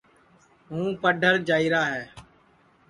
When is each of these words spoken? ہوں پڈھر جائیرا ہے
ہوں 0.69 0.87
پڈھر 1.01 1.33
جائیرا 1.49 1.81
ہے 1.93 2.03